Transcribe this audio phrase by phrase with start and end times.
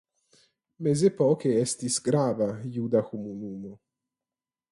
[0.87, 3.77] Mezepoke estis grava juda komunumo.